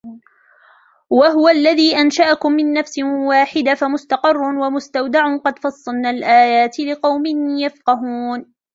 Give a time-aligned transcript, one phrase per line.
[1.09, 2.95] وَهُوَ الَّذِي أَنْشَأَكُمْ مِنْ نَفْسٍ
[3.27, 7.25] وَاحِدَةٍ فَمُسْتَقَرٌّ وَمُسْتَوْدَعٌ قَدْ فَصَّلْنَا الْآيَاتِ لِقَوْمٍ
[7.59, 8.53] يَفْقَهُونَ